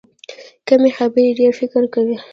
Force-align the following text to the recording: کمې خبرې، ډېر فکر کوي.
کمې 0.67 0.91
خبرې، 0.97 1.35
ډېر 1.39 1.51
فکر 1.59 1.83
کوي. 1.93 2.15